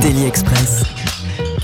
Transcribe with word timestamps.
Daily 0.00 0.26
Express. 0.26 0.95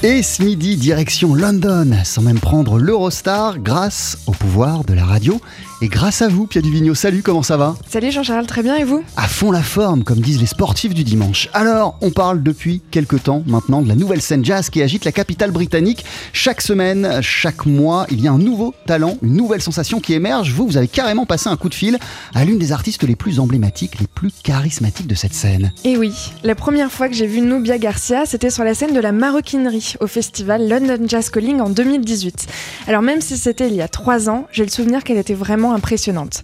Et 0.05 0.25
ce 0.25 0.43
midi, 0.43 0.75
direction 0.75 1.33
London, 1.33 1.93
sans 2.03 2.23
même 2.23 2.41
prendre 2.41 2.81
l'Eurostar, 2.81 3.61
grâce 3.61 4.19
au 4.27 4.33
pouvoir 4.33 4.83
de 4.83 4.95
la 4.95 5.05
radio 5.05 5.41
et 5.81 5.89
grâce 5.89 6.23
à 6.23 6.29
vous, 6.29 6.47
Pia 6.47 6.61
Duvigneau. 6.61 6.95
Salut, 6.95 7.23
comment 7.23 7.43
ça 7.43 7.57
va? 7.57 7.77
Salut 7.89 8.11
Jean-Charles, 8.13 8.47
très 8.47 8.63
bien 8.63 8.77
et 8.77 8.85
vous? 8.85 9.03
À 9.17 9.27
fond 9.27 9.51
la 9.53 9.63
forme, 9.63 10.03
comme 10.05 10.21
disent 10.21 10.41
les 10.41 10.47
sportifs 10.47 10.95
du 10.95 11.03
dimanche. 11.03 11.49
Alors, 11.55 11.99
on 12.01 12.11
parle 12.11 12.43
depuis 12.43 12.83
quelques 12.91 13.23
temps 13.25 13.43
maintenant 13.47 13.83
de 13.83 13.89
la 13.89 13.97
nouvelle 13.97 14.23
scène 14.23 14.45
jazz 14.45 14.71
qui 14.71 14.83
agite 14.83 15.05
la 15.05 15.13
capitale 15.13 15.51
britannique. 15.51 16.05
Chaque 16.33 16.63
semaine, 16.63 17.21
chaque 17.21 17.67
mois, 17.67 18.07
il 18.11 18.21
y 18.21 18.29
a 18.29 18.33
un 18.33 18.39
nouveau 18.39 18.75
talent, 18.87 19.19
une 19.23 19.35
nouvelle 19.35 19.63
sensation 19.63 20.01
qui 20.01 20.15
émerge. 20.15 20.53
Vous, 20.53 20.67
vous 20.67 20.77
avez 20.77 20.89
carrément 20.89 21.27
passé 21.27 21.49
un 21.49 21.57
coup 21.57 21.69
de 21.69 21.75
fil 21.75 21.99
à 22.35 22.45
l'une 22.45 22.59
des 22.59 22.71
artistes 22.73 23.03
les 23.03 23.17
plus 23.17 23.41
emblématiques, 23.41 23.99
les 24.01 24.07
plus 24.09 24.33
charismatiques 24.43 25.09
de 25.09 25.17
cette 25.17 25.35
scène. 25.35 25.73
Et 25.85 25.97
oui, 25.97 26.13
la 26.45 26.55
première 26.55 26.93
fois 26.93 27.09
que 27.09 27.15
j'ai 27.15 27.27
vu 27.27 27.41
Nubia 27.41 27.79
Garcia, 27.79 28.25
c'était 28.25 28.51
sur 28.51 28.63
la 28.63 28.75
scène 28.75 28.95
de 28.95 29.01
la 29.01 29.11
maroquinerie 29.11 29.92
au 30.01 30.07
festival 30.07 30.69
London 30.69 31.05
Jazz 31.07 31.31
Calling 31.31 31.61
en 31.61 31.69
2018. 31.69 32.47
Alors 32.89 33.03
même 33.03 33.21
si 33.21 33.37
c'était 33.37 33.69
il 33.69 33.75
y 33.75 33.83
a 33.83 33.89
trois 33.89 34.29
ans, 34.29 34.47
j'ai 34.53 34.65
le 34.65 34.71
souvenir 34.71 35.05
qu'elle 35.05 35.19
était 35.19 35.35
vraiment 35.35 35.73
impressionnante. 35.75 36.43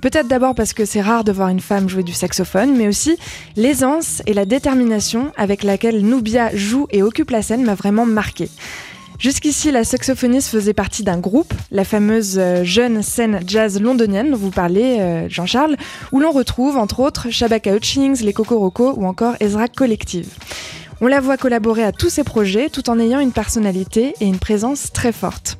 Peut-être 0.00 0.28
d'abord 0.28 0.54
parce 0.54 0.72
que 0.72 0.84
c'est 0.84 1.00
rare 1.00 1.24
de 1.24 1.32
voir 1.32 1.48
une 1.48 1.60
femme 1.60 1.88
jouer 1.88 2.04
du 2.04 2.12
saxophone, 2.12 2.76
mais 2.76 2.86
aussi 2.86 3.16
l'aisance 3.56 4.22
et 4.26 4.34
la 4.34 4.44
détermination 4.44 5.32
avec 5.36 5.64
laquelle 5.64 6.04
Nubia 6.04 6.54
joue 6.54 6.86
et 6.90 7.02
occupe 7.02 7.30
la 7.30 7.42
scène 7.42 7.64
m'a 7.64 7.74
vraiment 7.74 8.06
marqué. 8.06 8.48
Jusqu'ici, 9.18 9.72
la 9.72 9.82
saxophoniste 9.82 10.48
faisait 10.48 10.74
partie 10.74 11.02
d'un 11.02 11.18
groupe, 11.18 11.52
la 11.72 11.82
fameuse 11.82 12.36
euh, 12.38 12.62
jeune 12.62 13.02
scène 13.02 13.40
jazz 13.44 13.80
londonienne 13.82 14.30
dont 14.30 14.36
vous 14.36 14.52
parlez, 14.52 14.98
euh, 15.00 15.28
Jean-Charles, 15.28 15.76
où 16.12 16.20
l'on 16.20 16.30
retrouve 16.30 16.76
entre 16.76 17.00
autres 17.00 17.28
Shabaka 17.28 17.74
Hutchings, 17.74 18.22
les 18.22 18.32
Kokoroko 18.32 18.94
ou 18.96 19.06
encore 19.06 19.34
Ezra 19.40 19.66
Collective. 19.66 20.28
On 21.00 21.06
la 21.06 21.20
voit 21.20 21.36
collaborer 21.36 21.84
à 21.84 21.92
tous 21.92 22.08
ses 22.08 22.24
projets 22.24 22.68
tout 22.70 22.90
en 22.90 22.98
ayant 22.98 23.20
une 23.20 23.30
personnalité 23.30 24.14
et 24.20 24.26
une 24.26 24.38
présence 24.38 24.92
très 24.92 25.12
forte. 25.12 25.58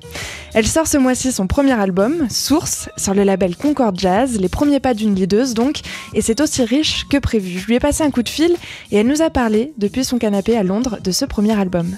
Elle 0.53 0.67
sort 0.67 0.89
ce 0.89 0.97
mois-ci 0.97 1.31
son 1.31 1.47
premier 1.47 1.79
album, 1.79 2.27
Source, 2.29 2.89
sur 2.97 3.15
le 3.15 3.23
label 3.23 3.55
Concord 3.55 3.95
Jazz, 3.95 4.41
les 4.41 4.49
premiers 4.49 4.81
pas 4.81 4.95
d'une 4.95 5.15
leaduse 5.15 5.55
donc, 5.55 5.81
et 6.13 6.23
c'est 6.23 6.41
aussi 6.41 6.65
riche 6.65 7.07
que 7.09 7.19
prévu. 7.19 7.61
Je 7.61 7.67
lui 7.67 7.77
ai 7.77 7.81
passé 7.81 8.03
un 8.03 8.11
coup 8.11 8.25
de 8.25 8.29
fil 8.29 8.57
et 8.91 8.97
elle 8.97 9.07
nous 9.07 9.23
a 9.23 9.31
parlé, 9.31 9.73
depuis 9.79 10.05
son 10.05 10.19
canapé 10.19 10.57
à 10.57 10.65
Londres, 10.65 10.99
de 11.03 11.13
ce 11.13 11.25
premier 11.25 11.57
album. 11.59 11.97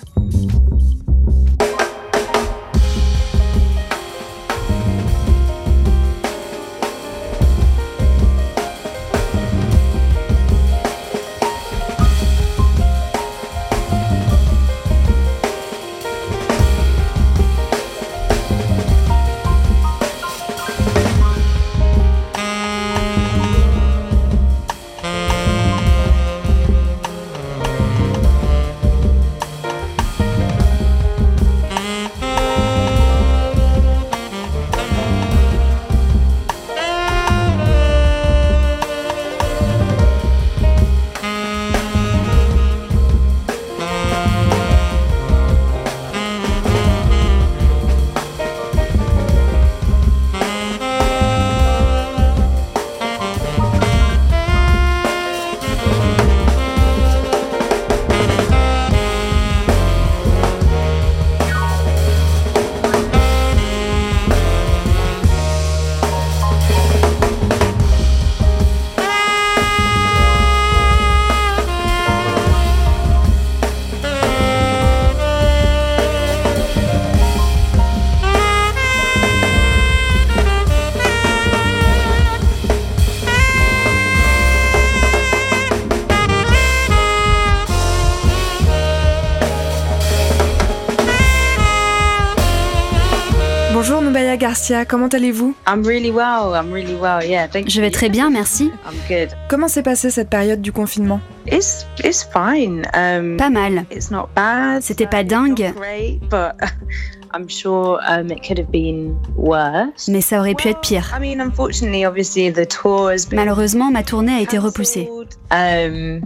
Garcia, 94.50 94.84
comment 94.84 95.06
allez-vous? 95.06 95.54
I'm 95.68 95.84
really 95.86 96.10
well. 96.10 96.56
I'm 96.56 96.72
really 96.72 96.96
well. 96.96 97.24
Yeah, 97.24 97.46
thank 97.46 97.68
Je 97.68 97.80
vais 97.80 97.86
you. 97.86 97.92
très 97.92 98.08
bien, 98.08 98.30
merci. 98.30 98.72
I'm 98.84 98.96
good. 99.08 99.28
Comment 99.48 99.68
s'est 99.68 99.84
passée 99.84 100.10
cette 100.10 100.28
période 100.28 100.60
du 100.60 100.72
confinement? 100.72 101.20
It's 101.46 101.86
it's 102.02 102.24
fine. 102.24 102.82
Um, 102.92 103.36
Pas 103.36 103.48
mal. 103.48 103.84
it's 103.92 104.10
not 104.10 104.28
bad. 104.34 104.82
C'était 104.82 105.06
pas 105.06 105.22
dingue. 105.22 105.72
Great, 105.76 106.18
but 106.28 106.56
I'm 107.32 107.48
sure 107.48 108.00
um, 108.08 108.32
it 108.32 108.42
could 108.44 108.58
have 108.58 108.72
been 108.72 109.14
worse. 109.36 110.08
Mais 110.08 110.20
ça 110.20 110.40
aurait 110.40 110.56
pu 110.56 110.66
être 110.66 110.80
pire. 110.80 111.16
I 111.16 111.20
mean, 111.20 111.40
unfortunately, 111.40 112.04
obviously, 112.04 112.50
the 112.52 112.66
tour 112.66 113.12
has 113.12 113.26
been 113.26 113.36
Malheureusement, 113.36 113.92
ma 113.92 114.02
tournée 114.02 114.34
a 114.34 114.40
été 114.40 114.58
repoussée. 114.58 115.08
Um, 115.52 116.22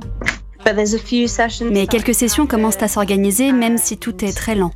but 0.65 0.75
there's 0.77 0.95
a 0.95 0.99
few 0.99 1.29
sessions. 1.29 1.69
Mais 1.71 1.87
quelques 1.87 2.15
sessions 2.15 2.47
commencent 2.47 2.83
à 2.83 2.89
s'organiser, 2.89 3.53
même 3.53 3.77
si 3.77 3.99
tout 3.99 4.25
est 4.25 4.35
très 4.35 4.55
lent. 4.55 4.71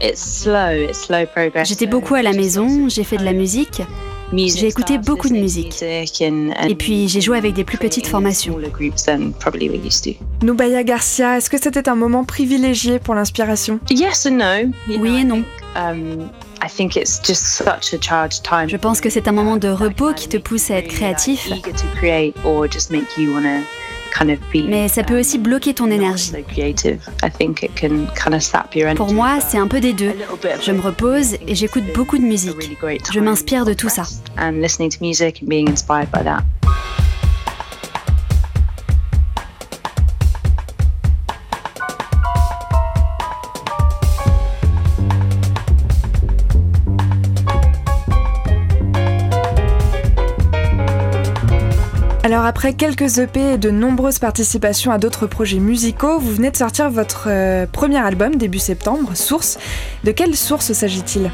Yeah, 0.00 0.06
like 0.08 0.12
it's 0.12 0.22
slow. 0.22 0.70
It's 0.88 1.06
slow 1.06 1.26
progress. 1.26 1.68
J'étais 1.68 1.86
beaucoup 1.86 2.14
à 2.14 2.22
la 2.22 2.32
maison, 2.32 2.88
j'ai 2.88 3.04
fait 3.04 3.16
de 3.16 3.24
la 3.24 3.32
musique, 3.32 3.82
Music 4.32 4.60
j'ai 4.60 4.66
écouté 4.68 4.98
beaucoup 4.98 5.28
de 5.28 5.34
musique. 5.34 5.66
music 5.82 6.22
and- 6.22 6.50
and 6.60 6.68
et 6.68 6.74
puis 6.74 7.08
j'ai 7.08 7.20
joué 7.20 7.38
avec 7.38 7.54
des 7.54 7.62
plus 7.64 7.78
petites 7.78 8.06
formations. 8.08 8.54
smaller 8.54 8.70
groups 8.70 9.04
than 9.04 9.30
probably 9.38 9.68
we 9.70 9.78
used 9.84 10.02
to. 10.04 10.10
Nubaya 10.44 10.82
Garcia, 10.82 11.36
est-ce 11.38 11.48
que 11.48 11.58
c'était 11.58 11.88
un 11.88 11.94
moment 11.94 12.24
privilégié 12.24 12.98
pour 12.98 13.14
l'inspiration? 13.14 13.78
Yes 13.90 14.26
and 14.26 14.32
no. 14.32 14.72
You 14.88 15.00
Oui 15.00 15.20
et 15.20 15.24
non. 15.24 15.44
Um, 15.76 16.28
I 16.62 16.68
think 16.68 16.96
it's 16.96 17.20
just 17.24 17.42
such 17.44 17.94
a 17.94 17.98
charged 18.00 18.42
time. 18.42 18.68
Je 18.68 18.76
pense 18.76 19.00
que 19.00 19.10
c'est 19.10 19.28
un 19.28 19.32
moment 19.32 19.56
de 19.58 19.68
repos 19.68 20.12
qui 20.14 20.28
te 20.28 20.38
pousse 20.38 20.70
à 20.70 20.78
être 20.78 20.88
créatif, 20.88 21.48
Mais 24.68 24.88
ça 24.88 25.02
peut 25.02 25.18
aussi 25.18 25.38
bloquer 25.38 25.74
ton 25.74 25.90
énergie. 25.90 26.30
So 26.30 26.38
creative. 26.48 26.98
I 27.22 27.30
think 27.30 27.62
it 27.62 27.74
can 27.78 28.06
kind 28.14 28.34
of 28.34 28.42
sap 28.42 28.74
your 28.74 28.86
energy. 28.86 28.96
Pour 28.96 29.12
moi, 29.12 29.38
c'est 29.40 29.58
un 29.58 29.68
peu 29.68 29.80
des 29.80 29.92
deux. 29.92 30.12
Je 30.62 30.72
me 30.72 30.80
repose 30.80 31.34
et 31.46 31.54
j'écoute 31.54 31.84
beaucoup 31.94 32.18
de 32.18 32.24
musique. 32.24 32.56
Je 33.12 33.20
m'inspire 33.20 33.64
de 33.64 33.72
tout 33.72 33.88
ça. 33.88 34.04
Alors 52.26 52.44
après 52.44 52.74
quelques 52.74 53.18
EP 53.18 53.52
et 53.52 53.56
de 53.56 53.70
nombreuses 53.70 54.18
participations 54.18 54.90
à 54.90 54.98
d'autres 54.98 55.28
projets 55.28 55.60
musicaux, 55.60 56.18
vous 56.18 56.32
venez 56.32 56.50
de 56.50 56.56
sortir 56.56 56.90
votre 56.90 57.28
euh, 57.28 57.66
premier 57.70 57.98
album 57.98 58.34
début 58.34 58.58
septembre, 58.58 59.16
Source. 59.16 59.58
De 60.02 60.10
quelle 60.10 60.34
source 60.34 60.72
s'agit-il? 60.72 61.30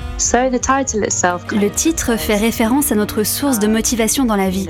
Le 1.50 1.70
titre 1.70 2.18
fait 2.18 2.36
référence 2.36 2.92
à 2.92 2.94
notre 2.94 3.22
source 3.22 3.58
de 3.58 3.68
motivation 3.68 4.26
dans 4.26 4.36
la 4.36 4.50
vie. 4.50 4.68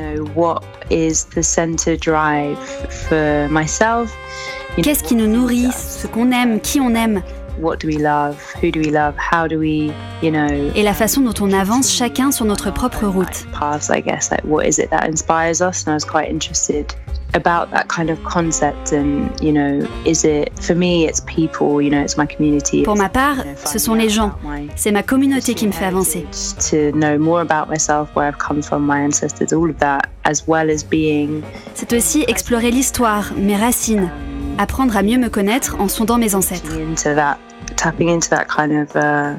Qu'est-ce 4.81 5.03
qui 5.03 5.17
nous 5.17 5.27
nourrit, 5.27 5.71
ce 5.73 6.07
qu'on 6.07 6.31
aime, 6.31 6.61
qui 6.61 6.79
on 6.79 6.95
aime? 6.95 7.23
What 7.63 7.79
do 7.81 7.87
we 7.87 7.97
love? 7.99 8.37
Who 8.61 8.71
do 8.73 8.81
we 8.81 8.91
love? 8.91 9.15
How 9.17 9.47
do 9.47 9.59
we, 9.59 9.93
you 10.21 10.31
know, 10.31 10.49
et 10.75 10.83
la 10.83 10.95
façon 10.95 11.21
dont 11.23 11.41
on 11.41 11.53
avance 11.53 11.93
chacun 11.93 12.33
sur 12.33 12.45
notre 12.45 12.73
propre 12.73 13.07
route. 13.07 13.47
paths, 13.53 13.89
I 13.89 14.01
guess, 14.01 14.31
like 14.31 14.45
what 14.45 14.67
is 14.67 14.79
it 14.79 14.91
that 14.91 15.07
inspires 15.09 15.61
us? 15.61 15.87
And 15.87 15.93
I 15.93 15.95
was 15.95 16.05
quite 16.05 16.29
interested 16.29 16.95
about 17.35 17.71
that 17.71 17.89
kind 17.89 18.11
of 18.11 18.23
concept 18.25 18.93
and, 18.93 19.31
you 19.41 19.53
know, 19.53 19.87
is 20.05 20.25
it, 20.25 20.51
for 20.61 20.75
me, 20.75 21.07
it's 21.07 21.21
people, 21.21 21.81
you 21.81 21.89
know, 21.89 22.03
it's 22.03 22.19
my 22.19 22.27
community. 22.27 22.83
Pour 22.83 22.97
ma 22.97 23.09
part, 23.09 23.37
ce 23.65 23.79
sont 23.79 23.95
les 23.95 24.09
gens. 24.09 24.33
C'est 24.77 24.93
ma 24.93 25.03
communauté 25.03 25.55
qui 25.55 25.67
me 25.67 25.73
fait 25.73 25.87
avancer. 25.87 26.27
to 26.71 26.91
know 26.93 27.19
more 27.19 27.41
about 27.41 27.69
myself, 27.71 28.09
where 28.15 28.27
I've 28.27 28.39
come 28.39 28.61
from, 28.63 28.85
my 28.85 29.01
ancestors, 29.01 29.53
all 29.53 29.71
of 29.71 29.79
that, 29.79 30.09
as 30.25 30.47
well 30.47 30.69
as 30.71 30.83
being 30.83 31.43
C'est 31.75 31.93
aussi 31.93 32.25
explorer 32.29 32.71
l'histoire, 32.71 33.33
mes 33.37 33.57
racines, 33.57 34.11
apprendre 34.59 34.97
à 34.97 35.03
mieux 35.03 35.19
me 35.19 35.29
connaître 35.29 35.77
en 35.79 35.89
sondant 35.89 36.19
mes 36.19 36.35
ancêtres. 36.35 36.73
into 36.77 37.15
that, 37.15 37.39
tapping 37.83 38.09
into 38.09 38.29
that 38.31 38.47
kind 38.47 38.73
of 38.73 38.95
uh, 38.95 39.35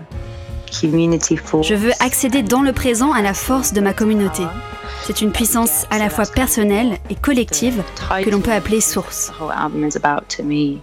community 0.82 1.38
force. 1.38 1.66
Je 1.68 1.76
veux 1.76 1.94
accéder 2.00 2.44
dans 2.44 2.62
le 2.62 2.74
présent 2.74 3.14
à 3.14 3.22
la 3.22 3.34
force 3.34 3.72
de 3.72 3.80
ma 3.80 3.94
communauté. 3.94 4.44
C'est 5.06 5.22
une 5.22 5.32
puissance 5.32 5.86
à 5.90 5.98
la 5.98 6.10
fois 6.10 6.26
personnelle 6.26 6.98
et 7.10 7.16
collective 7.16 7.82
que 8.24 8.30
l'on 8.30 8.42
peut 8.42 8.52
appeler 8.52 8.82
source. 8.82 9.32
The 9.32 9.42
whole 9.42 9.52
album 9.52 9.86
is 9.86 9.96
about 9.96 10.28
to 10.36 10.44
me. 10.44 10.82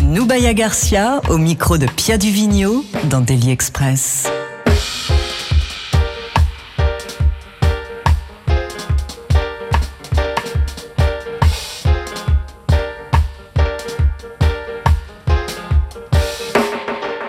Noubaya 0.00 0.54
Garcia 0.54 1.20
au 1.28 1.38
micro 1.38 1.76
de 1.76 1.86
Pia 1.86 2.18
Duvigneau 2.18 2.84
dans 3.10 3.20
Daily 3.20 3.50
Express. 3.50 4.28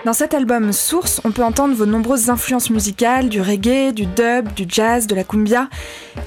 Dans 0.06 0.12
cet 0.12 0.34
album 0.34 0.72
Source, 0.72 1.20
on 1.24 1.32
peut 1.32 1.42
entendre 1.42 1.74
vos 1.74 1.84
nombreuses 1.84 2.30
influences 2.30 2.70
musicales, 2.70 3.28
du 3.28 3.40
reggae, 3.40 3.92
du 3.92 4.06
dub, 4.06 4.54
du 4.54 4.64
jazz, 4.68 5.08
de 5.08 5.16
la 5.16 5.24
cumbia. 5.24 5.68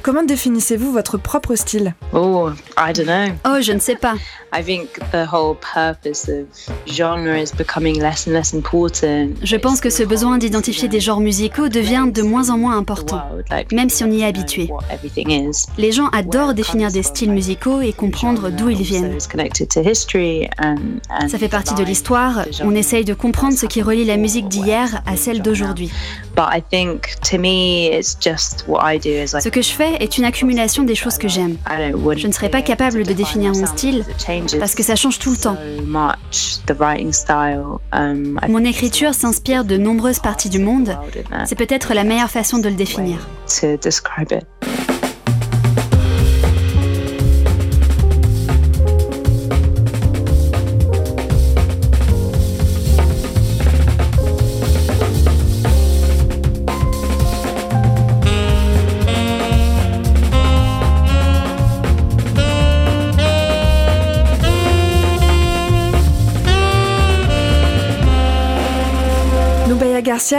Comment 0.04 0.22
définissez-vous 0.22 0.92
votre 0.92 1.18
propre 1.18 1.56
style? 1.56 1.96
Oh, 2.12 2.50
I 2.78 2.92
don't 2.92 3.06
know. 3.06 3.34
Oh, 3.46 3.62
je 3.62 3.72
ne 3.72 3.80
sais 3.80 3.96
pas. 3.96 4.16
I 4.52 4.62
think 4.62 5.00
the 5.14 5.26
whole 5.32 5.56
purpose 5.56 6.28
of 6.28 6.48
genre 6.88 7.38
is 7.38 7.54
becoming 7.58 8.02
less 8.02 8.28
and 8.28 8.32
less 8.32 8.54
important. 8.54 9.30
Je 9.44 9.56
pense 9.56 9.80
que 9.80 9.90
ce 9.90 10.04
besoin 10.04 10.38
d'identifier 10.40 10.90
des 10.90 11.00
genres 11.00 11.22
musicaux 11.22 11.70
devient 11.70 12.08
de 12.12 12.22
moins 12.22 12.50
en 12.50 12.58
moins 12.58 12.78
important, 12.78 13.22
même 13.72 13.90
si 13.90 14.04
on 14.04 14.12
y 14.12 14.24
est 14.24 14.26
habitué. 14.26 14.70
Les 15.78 15.94
gens 15.94 16.10
adorent 16.10 16.54
définir 16.54 16.92
des 16.92 17.04
styles 17.04 17.32
musicaux 17.32 17.80
et 17.80 17.94
comprendre 17.94 18.50
d'où 18.50 18.68
ils 18.70 18.82
viennent. 18.82 19.18
Ça 19.20 19.30
fait 21.38 21.48
partie 21.48 21.76
de 21.76 21.84
l'histoire, 21.84 22.44
on 22.62 22.76
essaye 22.76 23.06
de 23.06 23.14
comprendre 23.14 23.58
ce 23.58 23.69
qui 23.70 23.82
relie 23.82 24.04
la 24.04 24.18
musique 24.18 24.50
d'hier 24.50 25.02
à 25.06 25.16
celle 25.16 25.42
d'aujourd'hui. 25.42 25.92
Ce 29.42 29.50
que 29.50 29.62
je 29.62 29.70
fais 29.70 29.96
est 30.00 30.18
une 30.18 30.26
accumulation 30.26 30.84
des 30.84 30.96
choses 30.96 31.18
que 31.18 31.28
j'aime. 31.28 31.58
Je 31.70 32.28
ne 32.28 32.32
serais 32.34 32.50
pas 32.50 32.62
capable 32.62 33.04
de 33.04 33.14
définir 33.14 33.54
mon 33.54 33.66
style 33.66 34.04
parce 34.60 34.76
que 34.76 34.84
ça 34.84 34.96
change 34.96 35.20
tout 35.20 35.32
le 35.32 35.38
temps. 35.38 35.58
Mon 38.48 38.64
écriture 38.66 39.14
s'inspire 39.14 39.64
de 39.64 39.78
nombreuses 39.78 40.20
parties 40.20 40.50
du 40.50 40.60
monde. 40.60 40.98
C'est 41.46 41.56
peut-être 41.56 41.94
la 41.94 42.04
meilleure 42.04 42.32
façon 42.32 42.58
de 42.58 42.68
le 42.68 42.76
définir. 42.76 43.28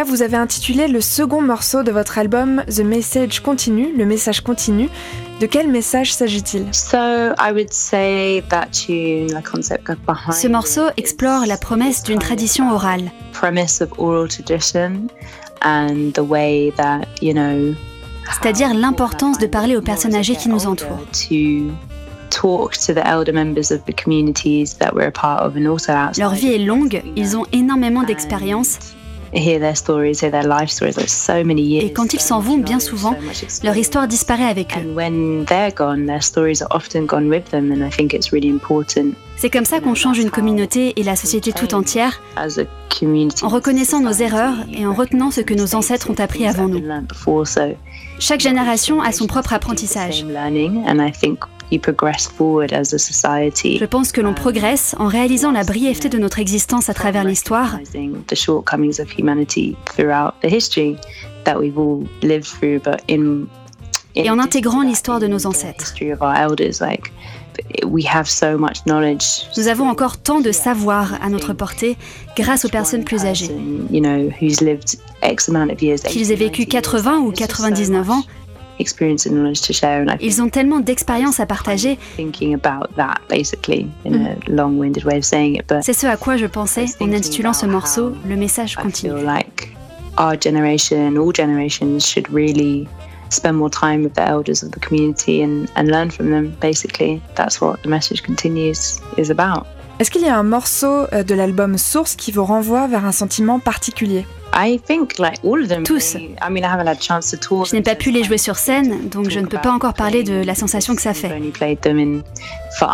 Vous 0.07 0.21
avez 0.21 0.37
intitulé 0.37 0.89
le 0.89 1.01
second 1.01 1.41
morceau 1.41 1.83
de 1.83 1.91
votre 1.91 2.19
album 2.19 2.63
The 2.69 2.81
Message 2.81 3.41
Continue, 3.41 3.97
le 3.97 4.05
message 4.05 4.43
continue. 4.43 4.91
De 5.41 5.47
quel 5.47 5.69
message 5.69 6.13
s'agit-il? 6.13 6.67
So 6.73 6.99
I 7.39 7.51
would 7.51 7.73
say 7.73 8.43
that 8.51 8.67
tune, 8.73 9.29
the 9.29 9.43
concept 9.43 9.87
behind 10.07 10.35
Ce 10.35 10.47
morceau 10.49 10.83
explore 10.99 11.47
la 11.47 11.57
promesse 11.57 12.03
d'une 12.03 12.19
tradition 12.19 12.71
orale. 12.71 13.11
premise 13.33 13.81
of 13.81 13.89
oral 13.97 14.29
tradition 14.29 15.07
and 15.65 16.13
the 16.13 16.21
way 16.21 16.73
that 16.77 17.01
you 17.23 17.33
know 17.33 17.75
C'est-à-dire 18.39 18.75
l'importance 18.75 19.39
de 19.39 19.47
parler 19.47 19.77
aux 19.77 19.83
personnes 19.83 20.15
âgées 20.15 20.37
qui 20.37 20.51
nous 20.51 20.67
entourent. 20.67 21.07
to 21.27 21.73
talk 22.29 22.73
to 22.87 22.93
the 22.93 23.03
elder 23.07 23.33
members 23.33 23.73
of 23.73 23.83
the 23.87 23.95
communities 23.95 24.77
that 24.79 24.93
we're 24.95 25.09
a 25.09 25.11
part 25.11 25.41
of 25.43 25.57
and 25.57 25.65
also 25.67 25.93
outside. 25.93 26.19
Leur 26.19 26.35
vie 26.35 26.53
est 26.53 26.59
longue, 26.65 27.03
ils 27.17 27.35
ont 27.39 27.47
énormément 27.53 28.03
d'expérience 28.03 28.79
hear 29.33 29.59
their 29.61 29.75
stories, 29.77 30.21
hear 30.23 30.31
their 30.31 30.47
life 30.47 30.71
stories, 30.71 30.97
like 30.97 31.09
so 31.09 31.45
many 31.45 31.63
years. 31.63 31.85
et 31.85 31.93
quand 31.93 32.13
ils 32.15 32.21
s'en 32.21 32.41
vont, 32.41 32.59
bien 32.59 32.81
souvent, 32.81 33.15
leur 33.63 33.77
histoire 33.77 34.09
disparaît 34.09 34.45
avec 34.49 34.77
eux. 34.77 34.81
And 34.91 34.95
when 34.97 35.45
they're 35.47 35.73
gone, 35.75 36.07
their 36.07 36.23
stories 36.23 36.63
are 36.63 36.69
often 36.77 37.07
gone 37.07 37.29
with 37.29 37.51
them, 37.51 37.71
and 37.73 37.87
I 37.87 37.91
think 37.91 38.13
it's 38.13 38.31
really 38.33 38.51
important 38.51 39.13
C'est 39.37 39.51
comme 39.51 39.65
ça 39.65 39.81
qu'on 39.81 39.95
change 39.95 40.19
une 40.19 40.31
communauté 40.31 40.93
et 41.01 41.03
la 41.03 41.17
société 41.17 41.53
tout 41.53 41.75
entière, 41.75 42.21
as 42.37 42.59
a 42.59 42.65
community 42.99 43.43
en 43.45 43.49
reconnaissant 43.49 44.01
nos 44.01 44.13
erreurs 44.13 44.57
et 44.73 44.85
en 44.87 44.93
retenant 44.93 45.31
ce 45.31 45.41
que 45.41 45.55
nos 45.55 45.75
ancêtres 45.75 46.11
ont 46.11 46.21
appris 46.21 46.47
avant 46.47 46.69
nous. 46.69 46.79
learned 46.81 47.07
before. 47.07 47.47
So 47.47 47.61
Chaque 48.19 48.41
génération 48.41 49.01
a 49.01 49.13
son 49.13 49.27
propre 49.27 49.55
apprentissage. 49.55 50.25
Je 53.79 53.85
pense 53.85 54.13
que 54.13 54.21
l'on 54.21 54.35
progresse 54.35 54.95
en 54.99 55.07
réalisant 55.07 55.53
la 55.53 55.65
brièveté 55.65 56.09
de 56.09 56.19
notre 56.19 56.39
existence 56.39 56.89
à 56.89 56.95
travers 56.95 57.25
l'histoire 57.25 57.79
et 64.17 64.31
en 64.31 64.39
intégrant 64.39 64.83
l'histoire 64.83 65.21
de 65.21 65.27
nos 65.27 65.47
ancêtres. 65.47 65.95
Nous 69.57 69.69
avons 69.69 69.89
encore 69.89 70.19
tant 70.19 70.41
de 70.41 70.53
savoir 70.53 71.23
à 71.23 71.29
notre 71.29 71.53
portée 71.53 71.97
grâce 72.37 72.65
aux 72.65 72.69
personnes 72.69 73.05
plus 73.05 73.25
âgées. 73.25 73.51
You 73.91 74.01
know, 74.01 74.31
who's 74.41 74.61
lived 74.61 74.99
X 75.23 75.49
amount 75.49 75.73
of 75.73 75.83
years. 75.83 76.01
Qu'ils 76.01 76.33
aient 76.33 76.37
vécu 76.37 76.67
80 76.67 77.19
ou 77.19 77.33
99 77.33 78.11
ans, 78.11 78.23
experience 78.81 79.27
and 79.27 79.33
knowledge 79.35 79.61
to 79.63 79.73
share, 79.73 80.03
and 80.03 80.11
I 80.11 80.17
ils 80.21 80.41
ont 80.43 80.49
tellement 80.49 80.81
d'expérience 80.81 81.39
à 81.41 81.47
partager. 81.47 81.99
thinking 82.17 82.55
about 82.55 82.89
that 82.97 83.17
basically 83.29 83.87
in 84.05 84.27
a 84.27 84.37
long-winded 84.51 85.05
way 85.05 85.19
of 85.19 85.25
saying 85.25 85.57
it, 85.57 85.65
but 85.69 85.83
C'est 85.83 85.93
ce 85.93 86.07
à 86.07 86.17
quoi 86.17 86.37
je 86.37 86.47
pensais 86.47 86.87
en 87.01 87.13
intitulant 87.13 87.53
ce 87.53 87.67
morceau 87.67 88.13
Le 88.29 88.37
message 88.37 88.77
I 88.79 88.83
continue. 88.83 89.17
feel 89.17 89.25
like 89.25 89.75
our 90.19 90.37
generation, 90.41 91.17
all 91.17 91.33
generations, 91.33 92.01
should 92.01 92.27
really 92.33 92.87
spend 93.31 93.55
more 93.57 93.71
time 93.71 94.03
with 94.03 94.15
the 94.15 94.27
elders 94.27 94.63
of 94.65 94.71
the 94.73 94.81
community 94.81 95.41
and, 95.43 95.67
and 95.77 95.85
learn 95.89 96.11
from 96.11 96.31
them. 96.31 96.53
Basically, 96.61 97.21
that's 97.37 97.61
what 97.61 97.77
the 97.83 97.89
message 97.89 98.23
continues 98.23 98.99
is 99.17 99.31
about. 99.31 99.67
Est-ce 100.01 100.11
qu'il 100.11 100.23
y 100.23 100.29
a 100.29 100.37
un 100.39 100.43
morceau 100.43 101.07
euh, 101.13 101.23
de 101.23 101.35
l'album 101.35 101.77
Source 101.79 102.17
qui 102.17 102.33
vous 102.33 102.45
renvoie 102.45 102.87
vers 102.89 103.05
un 103.05 103.13
sentiment 103.13 103.59
particulier? 103.61 104.27
I 104.63 104.79
think 104.79 105.19
like 105.19 105.39
all 105.45 105.63
of 105.63 105.69
them. 105.69 105.85
Tous. 105.85 106.17
Je 106.17 107.75
n'ai 107.75 107.83
pas 107.83 107.95
pu 107.95 108.11
les 108.11 108.25
jouer 108.25 108.39
sur 108.39 108.57
scène, 108.57 109.09
donc 109.09 109.31
je 109.31 109.41
ne 109.41 109.47
peux 109.47 109.59
pas 109.59 109.73
encore 109.73 109.95
parler 109.95 110.23
de 110.23 110.45
la 110.45 110.55
sensation 110.55 110.95
que 110.95 111.03
ça 111.03 111.15
fait. 111.15 111.33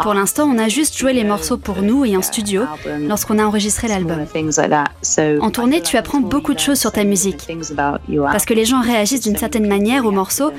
Pour 0.03 0.15
l'instant, 0.15 0.45
on 0.45 0.59
a 0.59 0.69
juste 0.69 0.97
joué 0.97 1.13
les 1.13 1.25
morceaux 1.25 1.57
pour 1.57 1.83
nous 1.83 2.05
et 2.05 2.17
en 2.17 2.23
studio 2.23 2.63
lorsqu'on 3.01 3.39
a 3.39 3.45
enregistré 3.45 3.89
l'album. 3.89 4.25
En 5.41 5.51
tournée, 5.51 5.81
tu 5.81 5.97
apprends 5.97 6.21
beaucoup 6.21 6.55
de 6.55 6.61
choses 6.61 6.79
sur 6.79 6.93
ta 6.93 7.05
musique. 7.05 7.49
Parce 8.23 8.45
que 8.45 8.55
les 8.55 8.65
gens 8.65 8.81
réagissent 8.81 9.23
d'une 9.23 9.37
certaine 9.37 9.67
manière 9.67 10.07
aux 10.07 10.13
morceaux 10.13 10.53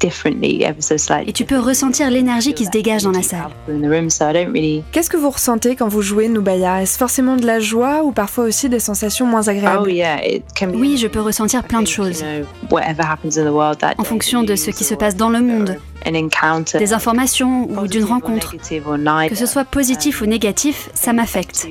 differently, 0.00 0.62
ever 0.62 0.80
so 0.80 0.96
slightly. 0.98 1.30
et 1.30 1.32
tu 1.32 1.44
peux 1.44 1.58
ressentir 1.58 2.10
l'énergie 2.10 2.54
qui 2.54 2.64
se 2.64 2.70
dégage 2.70 3.02
dans 3.02 3.12
la 3.12 3.22
salle. 3.22 3.50
in 3.68 3.80
the 3.80 3.90
room, 3.90 4.10
so 4.10 4.28
I 4.28 4.32
don't 4.32 4.52
really. 4.52 4.82
Qu'est-ce 4.92 5.10
que 5.10 5.16
vous 5.16 5.30
ressentez 5.30 5.76
quand 5.76 5.88
vous 5.88 6.02
jouez 6.02 6.28
Noubaya 6.28 6.82
Est-ce 6.82 6.98
forcément 6.98 7.36
de 7.36 7.46
la 7.46 7.60
joie 7.60 8.02
ou 8.04 8.12
parfois 8.12 8.44
aussi 8.44 8.68
des 8.68 8.80
sensations 8.80 9.26
moins 9.26 9.42
Oh 9.46 9.50
agréables 9.50 9.90
be. 9.90 10.74
Oui, 10.74 10.96
je 10.96 11.06
peux 11.06 11.20
ressentir 11.20 11.62
plein 11.64 11.82
de 11.82 11.86
choses 11.86 12.22
know, 12.22 12.46
whatever 12.70 13.02
happens 13.02 13.38
in 13.38 13.44
the 13.44 13.52
world 13.52 13.78
that 13.78 13.94
en 13.98 14.04
fonction 14.04 14.42
de 14.42 14.56
ce 14.56 14.70
qui 14.70 14.84
se 14.84 14.94
passe 14.94 15.16
dans 15.16 15.30
le 15.30 15.40
monde, 15.40 15.76
an 16.06 16.14
encounter, 16.14 16.78
des 16.78 16.92
informations 16.92 17.68
ou 17.70 17.86
d'une 17.86 18.06
positive 18.06 18.86
or 18.86 18.94
rencontre. 18.94 19.28
Que 19.28 19.34
ce 19.34 19.46
soit 19.46 19.64
positif 19.64 20.20
ou 20.20 20.26
négatif, 20.26 20.90
ça 20.94 21.12
m'affecte. 21.12 21.66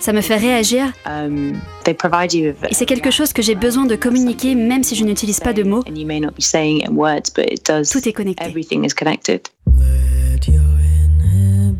Ça 0.00 0.12
me 0.12 0.20
fait 0.20 0.36
réagir. 0.36 0.92
Um, 1.06 1.54
Et 1.86 2.74
c'est 2.74 2.86
quelque 2.86 3.10
chose 3.10 3.32
que 3.32 3.42
j'ai 3.42 3.54
besoin 3.54 3.86
de 3.86 3.96
communiquer 3.96 4.54
même 4.54 4.82
si 4.82 4.94
je 4.94 5.04
n'utilise 5.04 5.40
pas 5.40 5.52
de 5.52 5.62
mots. 5.62 5.82
and 5.88 5.96
you 5.96 6.06
may 6.06 6.20
not 6.20 6.32
be 6.36 6.42
saying 6.42 6.78
it 6.82 6.88
in 6.88 6.94
words, 6.94 7.30
but 7.34 7.46
it 7.50 7.64
does. 7.66 7.88
Tout 7.90 8.06
est 8.08 8.12
connecté. 8.12 8.44
Everything 8.44 8.84
is 8.84 8.94
connected. 8.94 9.48
Let 9.66 10.46
your 10.48 10.60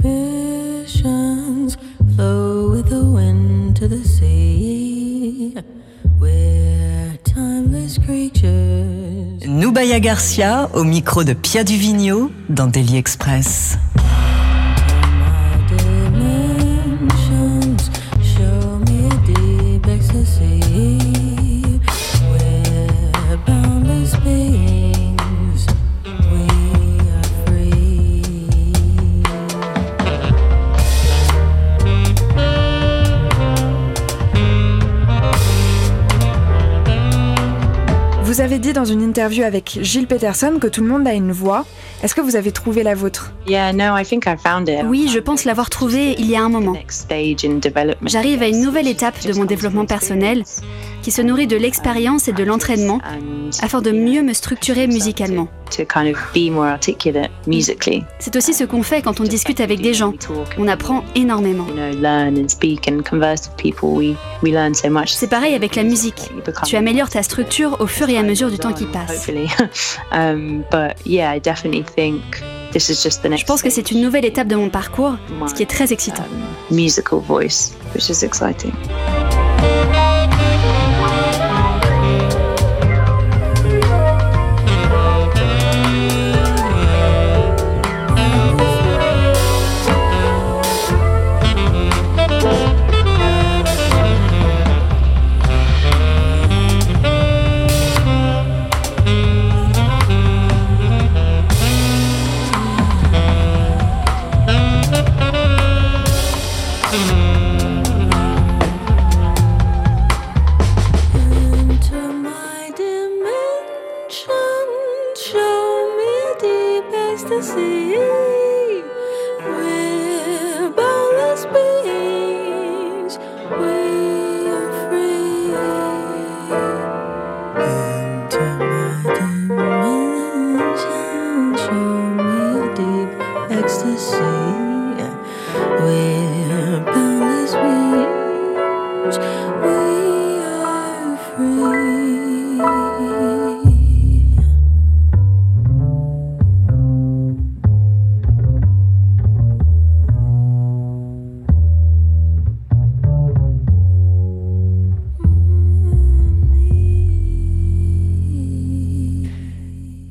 inhibitions 0.00 1.76
flow 2.16 2.70
with 2.70 2.88
the 2.88 3.04
wind 3.04 3.76
to 3.76 3.86
the 3.88 4.02
sea. 4.04 5.54
We're 6.20 7.16
timeless 7.24 7.98
creatures. 7.98 9.46
Noubaya 9.46 10.00
Garcia 10.00 10.68
au 10.74 10.84
micro 10.84 11.24
de 11.24 11.32
Pia 11.34 11.64
Duvigneau 11.64 12.30
dans 12.48 12.66
Daily 12.66 12.96
Express. 12.96 13.78
José 38.40 38.49
avez 38.50 38.58
dit 38.58 38.72
dans 38.72 38.84
une 38.84 39.00
interview 39.00 39.44
avec 39.44 39.78
Gilles 39.80 40.08
Peterson 40.08 40.58
que 40.60 40.66
tout 40.66 40.80
le 40.82 40.88
monde 40.88 41.06
a 41.06 41.12
une 41.12 41.30
voix. 41.30 41.64
Est-ce 42.02 42.16
que 42.16 42.20
vous 42.20 42.34
avez 42.34 42.50
trouvé 42.50 42.82
la 42.82 42.96
vôtre? 42.96 43.32
Yeah, 43.46 43.72
no, 43.72 43.96
I 43.96 44.04
think 44.04 44.26
I 44.26 44.34
found 44.36 44.68
it. 44.68 44.80
Oui, 44.86 45.08
je 45.08 45.20
pense 45.20 45.44
l'avoir 45.44 45.70
trouvé 45.70 46.16
il 46.18 46.28
y 46.28 46.34
a 46.34 46.42
un 46.42 46.48
moment. 46.48 46.74
J'arrive 48.06 48.42
à 48.42 48.48
une 48.48 48.60
nouvelle 48.60 48.88
étape 48.88 49.24
de 49.24 49.32
mon 49.34 49.44
développement 49.44 49.86
personnel 49.86 50.42
qui 51.02 51.12
se 51.12 51.22
nourrit 51.22 51.46
de 51.46 51.56
l'expérience 51.56 52.26
et 52.26 52.32
de 52.32 52.42
l'entraînement 52.42 53.00
And 53.04 53.50
afin 53.62 53.80
de 53.80 53.92
mieux 53.92 54.22
me 54.22 54.32
structurer 54.32 54.88
musicalement. 54.88 55.48
to 55.70 55.84
kind 55.84 56.08
of 56.12 56.18
be 56.34 56.50
more 56.50 56.66
articulate 56.66 57.30
musically. 57.46 58.02
C'est 58.18 58.34
aussi 58.36 58.52
ce 58.54 58.64
qu'on 58.64 58.82
fait 58.82 59.02
quand 59.02 59.20
on 59.20 59.24
discute 59.24 59.60
avec 59.60 59.80
des 59.80 59.94
gens. 59.94 60.12
On 60.58 60.66
apprend 60.66 61.04
énormément. 61.14 61.66
C'est 65.06 65.30
pareil 65.30 65.54
avec 65.54 65.76
la 65.76 65.84
musique. 65.84 66.30
Tu 66.66 66.76
améliores 66.76 67.10
ta 67.10 67.22
structure 67.22 67.76
au 67.80 67.86
fur 67.86 68.08
et 68.08 68.18
à 68.18 68.22
mesure 68.22 68.39
du 68.48 68.58
temps 68.58 68.72
qui 68.72 68.86
passe. 68.86 69.28
Um. 70.12 70.64
Je 73.36 73.44
pense 73.44 73.62
que 73.62 73.70
c'est 73.70 73.90
une 73.90 74.00
nouvelle 74.00 74.24
étape 74.24 74.48
de 74.48 74.56
mon 74.56 74.70
parcours, 74.70 75.16
ce 75.48 75.54
qui 75.54 75.62
est 75.62 75.70
très 75.70 75.92
excitant. 75.92 76.24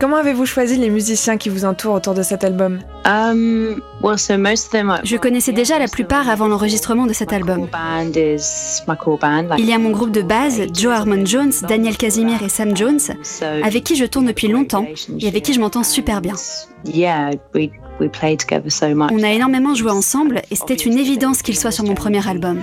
Comment 0.00 0.16
avez-vous 0.16 0.46
choisi 0.46 0.76
les 0.76 0.90
musiciens 0.90 1.36
qui 1.36 1.48
vous 1.48 1.64
entourent 1.64 1.94
autour 1.94 2.14
de 2.14 2.22
cet 2.22 2.44
album 2.44 2.80
Um, 3.06 3.80
well, 4.02 4.18
so 4.18 4.38
most 4.38 4.66
of 4.66 4.70
them 4.72 4.88
are. 4.90 5.00
Je 5.04 5.16
connaissais 5.16 5.52
déjà 5.52 5.78
la 5.78 5.88
plupart 5.88 6.28
avant 6.30 6.48
l'enregistrement 6.48 7.06
de 7.06 7.12
cet 7.12 7.30
My 7.30 7.36
album. 7.36 7.58
core 7.58 7.68
band 7.70 8.12
is 8.16 8.80
my 8.88 8.96
core 8.96 9.18
band. 9.18 9.42
Like, 9.50 9.58
Il 9.58 9.66
y 9.68 9.72
a 9.74 9.78
mon 9.78 9.90
groupe 9.90 10.10
de 10.10 10.22
base, 10.22 10.62
Joe 10.72 10.92
Harmon 10.94 11.24
Jones, 11.26 11.52
Daniel 11.68 11.96
Casimir 11.98 12.42
et 12.42 12.48
Sam 12.48 12.74
Jones, 12.76 13.00
avec 13.62 13.84
qui 13.84 13.96
je 13.96 14.06
tourne 14.06 14.26
depuis 14.26 14.48
longtemps 14.48 14.86
et 15.20 15.28
avec 15.28 15.42
qui 15.42 15.52
je 15.52 15.60
m'entends 15.60 15.82
super 15.84 16.20
bien. 16.22 16.34
Yeah, 16.86 17.30
we 17.54 17.68
we 18.00 18.08
play 18.10 18.36
together 18.36 18.70
so 18.72 18.94
much. 18.94 19.10
On 19.12 19.22
a 19.22 19.30
énormément 19.30 19.74
joué 19.74 19.90
ensemble 19.90 20.42
et 20.50 20.56
c'était 20.56 20.74
une 20.74 20.98
évidence 20.98 21.42
qu'il 21.42 21.56
soit 21.58 21.70
sur 21.70 21.84
mon 21.84 21.94
premier 21.94 22.26
album. 22.26 22.60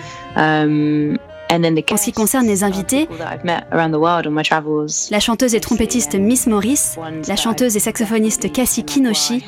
And 1.51 1.61
then 1.61 1.75
the 1.75 1.83
En 1.91 1.97
ce 1.97 2.05
qui 2.05 2.13
concerne 2.13 2.47
les 2.47 2.63
invités, 2.63 3.09
la 3.43 5.19
chanteuse 5.19 5.53
et 5.53 5.59
trompettiste 5.59 6.15
Miss 6.15 6.47
Morris, 6.47 6.95
la 7.27 7.35
chanteuse 7.35 7.75
et 7.75 7.79
saxophoniste 7.79 8.51
Cassie 8.53 8.85
Kinoshi 8.85 9.43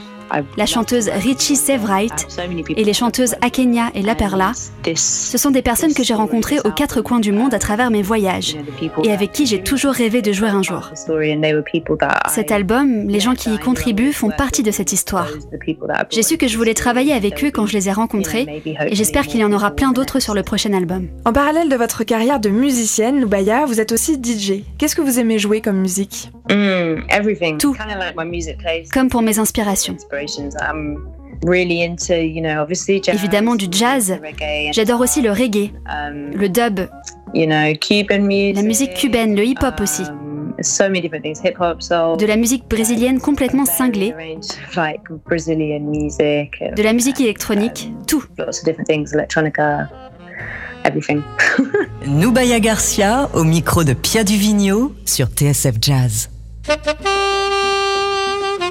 la 0.57 0.65
chanteuse 0.65 1.09
Richie 1.09 1.55
Severite 1.55 2.27
et 2.75 2.83
les 2.83 2.93
chanteuses 2.93 3.35
Akenya 3.41 3.91
et 3.95 4.01
La 4.01 4.15
Perla. 4.15 4.51
Ce 4.95 5.37
sont 5.37 5.51
des 5.51 5.61
personnes 5.61 5.93
que 5.93 6.03
j'ai 6.03 6.13
rencontrées 6.13 6.59
aux 6.63 6.71
quatre 6.71 7.01
coins 7.01 7.19
du 7.19 7.31
monde 7.31 7.53
à 7.53 7.59
travers 7.59 7.91
mes 7.91 8.01
voyages 8.01 8.55
et 9.03 9.11
avec 9.11 9.31
qui 9.31 9.45
j'ai 9.45 9.61
toujours 9.61 9.93
rêvé 9.93 10.21
de 10.21 10.31
jouer 10.31 10.49
un 10.49 10.61
jour. 10.61 10.91
Cet 12.29 12.51
album, 12.51 13.07
les 13.07 13.19
gens 13.19 13.35
qui 13.35 13.53
y 13.53 13.57
contribuent 13.57 14.13
font 14.13 14.29
partie 14.29 14.63
de 14.63 14.71
cette 14.71 14.93
histoire. 14.93 15.29
J'ai 16.09 16.23
su 16.23 16.37
que 16.37 16.47
je 16.47 16.57
voulais 16.57 16.73
travailler 16.73 17.13
avec 17.13 17.43
eux 17.43 17.51
quand 17.51 17.65
je 17.65 17.73
les 17.73 17.89
ai 17.89 17.91
rencontrés 17.91 18.63
et 18.65 18.95
j'espère 18.95 19.27
qu'il 19.27 19.39
y 19.39 19.45
en 19.45 19.51
aura 19.51 19.71
plein 19.71 19.91
d'autres 19.91 20.19
sur 20.19 20.33
le 20.33 20.43
prochain 20.43 20.73
album. 20.73 21.07
En 21.25 21.33
parallèle 21.33 21.69
de 21.69 21.75
votre 21.75 22.03
carrière 22.03 22.39
de 22.39 22.49
musicienne, 22.49 23.19
Lubaya, 23.19 23.65
vous 23.65 23.79
êtes 23.79 23.91
aussi 23.91 24.15
DJ. 24.15 24.63
Qu'est-ce 24.77 24.95
que 24.95 25.01
vous 25.01 25.19
aimez 25.19 25.39
jouer 25.39 25.61
comme 25.61 25.77
musique? 25.77 26.31
Tout. 27.59 27.75
Comme 28.93 29.09
pour 29.09 29.21
mes 29.21 29.39
inspirations. 29.39 29.97
Évidemment 33.13 33.55
du 33.55 33.65
jazz. 33.69 34.19
J'adore 34.71 35.01
aussi 35.01 35.21
le 35.21 35.31
reggae, 35.31 35.71
le 35.87 36.47
dub, 36.47 36.79
la 37.33 38.61
musique 38.61 38.93
cubaine, 38.93 39.35
le 39.35 39.45
hip-hop 39.45 39.79
aussi. 39.81 40.03
De 42.15 42.25
la 42.25 42.35
musique 42.37 42.69
brésilienne 42.69 43.19
complètement 43.19 43.65
cinglée, 43.65 44.13
de 46.75 46.83
la 46.83 46.93
musique 46.93 47.19
électronique, 47.19 47.91
tout. 48.07 48.23
Noubaya 52.07 52.59
Garcia 52.59 53.29
au 53.33 53.43
micro 53.43 53.83
de 53.83 53.93
Pia 53.93 54.23
Duvigneau 54.23 54.93
sur 55.05 55.27
TSF 55.27 55.75
Jazz. 55.81 56.29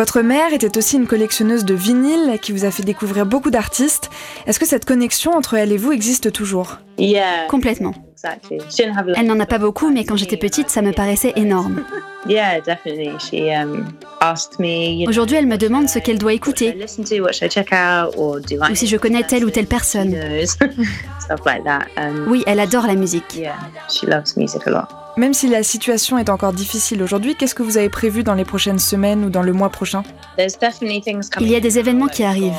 Votre 0.00 0.22
mère 0.22 0.54
était 0.54 0.78
aussi 0.78 0.96
une 0.96 1.06
collectionneuse 1.06 1.66
de 1.66 1.74
vinyles 1.74 2.38
qui 2.40 2.52
vous 2.52 2.64
a 2.64 2.70
fait 2.70 2.82
découvrir 2.82 3.26
beaucoup 3.26 3.50
d'artistes. 3.50 4.08
Est-ce 4.46 4.58
que 4.58 4.64
cette 4.64 4.86
connexion 4.86 5.36
entre 5.36 5.52
elle 5.52 5.72
et 5.72 5.76
vous 5.76 5.92
existe 5.92 6.32
toujours? 6.32 6.78
Complètement. 7.50 7.92
Elle 9.18 9.26
n'en 9.26 9.38
a 9.38 9.44
pas 9.44 9.58
beaucoup, 9.58 9.90
mais 9.90 10.06
quand 10.06 10.16
j'étais 10.16 10.38
petite, 10.38 10.70
ça 10.70 10.80
me 10.80 10.92
paraissait 10.92 11.34
énorme. 11.36 11.84
Aujourd'hui, 15.06 15.36
elle 15.36 15.46
me 15.46 15.58
demande 15.58 15.90
ce 15.90 15.98
qu'elle 15.98 16.18
doit 16.18 16.32
écouter, 16.32 16.78
ou 18.70 18.74
si 18.74 18.86
je 18.86 18.96
connais 18.96 19.24
telle 19.24 19.44
ou 19.44 19.50
telle 19.50 19.66
personne. 19.66 20.14
Oui, 22.26 22.42
elle 22.46 22.60
adore 22.60 22.86
la 22.86 22.94
musique. 22.94 23.42
Même 25.20 25.34
si 25.34 25.48
la 25.48 25.62
situation 25.62 26.16
est 26.16 26.30
encore 26.30 26.54
difficile 26.54 27.02
aujourd'hui, 27.02 27.36
qu'est-ce 27.36 27.54
que 27.54 27.62
vous 27.62 27.76
avez 27.76 27.90
prévu 27.90 28.22
dans 28.22 28.32
les 28.32 28.46
prochaines 28.46 28.78
semaines 28.78 29.22
ou 29.22 29.28
dans 29.28 29.42
le 29.42 29.52
mois 29.52 29.68
prochain? 29.68 30.02
Il 30.38 31.50
y 31.50 31.54
a 31.54 31.60
des 31.60 31.78
événements 31.78 32.06
qui 32.06 32.24
arrivent. 32.24 32.54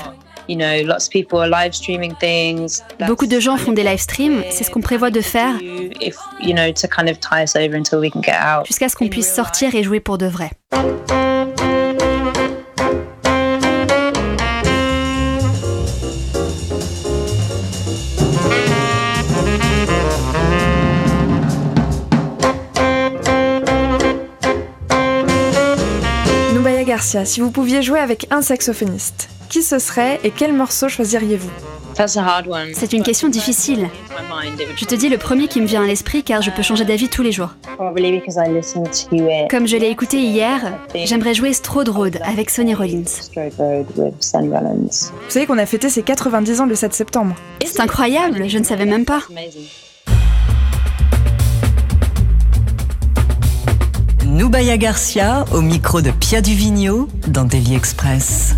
Beaucoup 3.07 3.25
de 3.25 3.39
gens 3.39 3.57
font 3.57 3.71
des 3.71 3.83
live 3.83 3.97
streams, 3.97 4.43
c'est 4.51 4.63
ce 4.63 4.69
qu'on 4.69 4.81
prévoit 4.81 5.09
de 5.09 5.21
faire. 5.21 5.55
jusqu'à 8.67 8.89
ce 8.89 8.95
qu'on 8.95 9.09
puisse 9.09 9.33
sortir 9.33 9.73
et 9.73 9.81
jouer 9.81 9.99
pour 9.99 10.19
de 10.19 10.27
vrai. 10.27 10.51
Garcia, 27.01 27.25
si 27.25 27.41
vous 27.41 27.49
pouviez 27.49 27.81
jouer 27.81 27.99
avec 27.99 28.27
un 28.29 28.43
saxophoniste, 28.43 29.27
qui 29.49 29.63
ce 29.63 29.79
serait 29.79 30.19
et 30.23 30.29
quel 30.29 30.53
morceau 30.53 30.87
choisiriez-vous? 30.87 31.49
C'est 32.75 32.93
une 32.93 33.01
question 33.01 33.27
difficile. 33.27 33.89
Je 34.75 34.85
te 34.85 34.93
dis 34.93 35.09
le 35.09 35.17
premier 35.17 35.47
qui 35.47 35.61
me 35.61 35.65
vient 35.65 35.81
à 35.81 35.87
l'esprit 35.87 36.21
car 36.21 36.43
je 36.43 36.51
peux 36.51 36.61
changer 36.61 36.85
d'avis 36.85 37.09
tous 37.09 37.23
les 37.23 37.31
jours. 37.31 37.55
Comme 37.79 37.97
je 39.67 39.77
l'ai 39.77 39.89
écouté 39.89 40.19
hier, 40.19 40.77
j'aimerais 40.93 41.33
jouer 41.33 41.53
Strode 41.53 41.89
Road 41.89 42.19
avec 42.23 42.51
Sonny 42.51 42.75
Rollins. 42.75 43.01
Vous 43.35 45.27
savez 45.27 45.47
qu'on 45.47 45.57
a 45.57 45.65
fêté 45.65 45.89
ses 45.89 46.03
90 46.03 46.61
ans 46.61 46.67
le 46.67 46.75
7 46.75 46.93
septembre. 46.93 47.33
C'est 47.65 47.79
incroyable, 47.79 48.47
je 48.47 48.59
ne 48.59 48.63
savais 48.63 48.85
même 48.85 49.05
pas. 49.05 49.23
Noubaya 54.31 54.77
Garcia 54.77 55.43
au 55.53 55.59
micro 55.59 55.99
de 55.99 56.09
Pia 56.09 56.39
Duvigneau 56.39 57.09
dans 57.27 57.43
Daily 57.43 57.75
Express. 57.75 58.55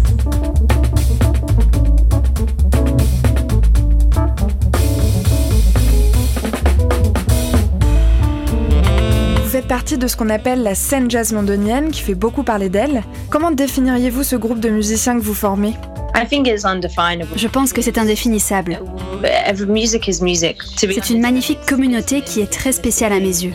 Vous 9.41 9.49
faites 9.49 9.67
partie 9.67 9.97
de 9.97 10.05
ce 10.05 10.15
qu'on 10.15 10.29
appelle 10.29 10.61
la 10.61 10.75
scène 10.75 11.09
jazz 11.09 11.33
londonienne 11.33 11.89
qui 11.89 12.03
fait 12.03 12.13
beaucoup 12.13 12.43
parler 12.43 12.69
d'elle. 12.69 13.01
Comment 13.31 13.49
définiriez-vous 13.49 14.21
ce 14.21 14.35
groupe 14.35 14.59
de 14.59 14.69
musiciens 14.69 15.17
que 15.17 15.23
vous 15.23 15.33
formez? 15.33 15.73
Je 17.35 17.47
pense 17.47 17.73
que 17.73 17.81
c'est 17.81 17.97
indéfinissable. 17.97 18.79
C'est 20.77 21.09
une 21.09 21.21
magnifique 21.21 21.65
communauté 21.67 22.21
qui 22.21 22.41
est 22.41 22.51
très 22.51 22.73
spéciale 22.73 23.13
à 23.13 23.19
mes 23.19 23.25
yeux. 23.25 23.53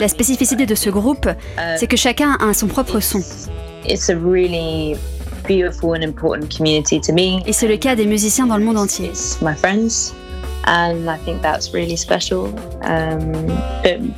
La 0.00 0.08
spécificité 0.08 0.66
de 0.66 0.74
ce 0.74 0.90
groupe, 0.90 1.28
c'est 1.76 1.86
que 1.86 1.96
chacun 1.96 2.36
a 2.40 2.52
son 2.54 2.66
propre 2.66 3.00
son. 3.00 3.22
Et 7.46 7.52
c'est 7.52 7.68
le 7.68 7.76
cas 7.76 7.96
des 7.96 8.06
musiciens 8.06 8.46
dans 8.46 8.56
le 8.56 8.64
monde 8.64 8.78
entier. 8.78 9.10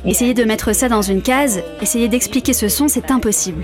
Essayer 0.05 0.33
de 0.33 0.43
mettre 0.43 0.73
ça 0.73 0.89
dans 0.89 1.01
une 1.01 1.21
case, 1.21 1.61
essayer 1.81 2.07
d'expliquer 2.09 2.53
ce 2.53 2.67
son, 2.67 2.87
c'est 2.87 3.11
impossible. 3.11 3.63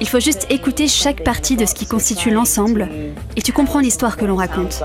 Il 0.00 0.08
faut 0.08 0.20
juste 0.20 0.46
écouter 0.50 0.88
chaque 0.88 1.22
partie 1.22 1.56
de 1.56 1.66
ce 1.66 1.74
qui 1.74 1.86
constitue 1.86 2.30
l'ensemble 2.30 2.88
et 3.36 3.42
tu 3.42 3.52
comprends 3.52 3.80
l'histoire 3.80 4.16
que 4.16 4.24
l'on 4.24 4.36
raconte. 4.36 4.82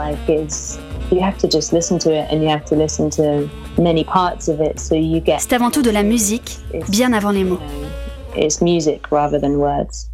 C'est 5.38 5.54
avant 5.54 5.72
tout 5.72 5.82
de 5.82 5.90
la 5.90 6.04
musique, 6.04 6.60
bien 6.90 7.14
avant 7.14 7.32
les 7.32 7.44
mots. 7.44 7.60
It's 8.38 8.62
music 8.62 9.02
rather 9.12 9.40
than 9.40 9.56
words. 9.56 10.10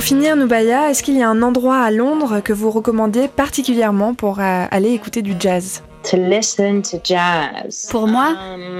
Pour 0.00 0.06
finir, 0.06 0.34
Nubaya, 0.34 0.88
est-ce 0.88 1.02
qu'il 1.02 1.18
y 1.18 1.22
a 1.22 1.28
un 1.28 1.42
endroit 1.42 1.76
à 1.76 1.90
Londres 1.90 2.40
que 2.42 2.54
vous 2.54 2.70
recommandez 2.70 3.28
particulièrement 3.28 4.14
pour 4.14 4.40
euh, 4.40 4.64
aller 4.70 4.92
écouter 4.92 5.20
du 5.20 5.34
jazz? 5.38 5.82
To 6.10 6.16
listen 6.16 6.80
to 6.80 6.96
jazz. 7.04 7.86
Pour 7.90 8.08
moi, 8.08 8.34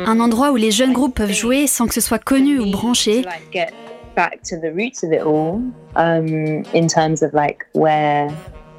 un 0.06 0.18
endroit 0.18 0.50
où 0.50 0.56
les 0.56 0.70
jeunes 0.70 0.94
groupes 0.94 1.16
peuvent 1.16 1.34
jouer 1.34 1.66
sans 1.66 1.86
que 1.86 1.92
ce 1.92 2.00
soit 2.00 2.18
connu 2.18 2.58
ou 2.58 2.70
branché, 2.70 3.20
To, 3.20 3.28
like, 3.28 3.52
get 3.52 3.74
back 4.16 4.40
to 4.48 4.56
the 4.56 4.72
roots 4.74 5.04
of 5.04 5.12
it 5.12 5.20
all, 5.20 5.60
um, 5.94 6.62
in 6.74 6.86
terms 6.88 7.22
of 7.22 7.34
like 7.34 7.66
where 7.74 8.28